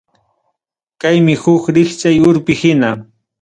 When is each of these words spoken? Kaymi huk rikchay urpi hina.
Kaymi 1.01 1.35
huk 1.43 1.63
rikchay 1.75 2.17
urpi 2.29 2.57
hina. 2.61 2.91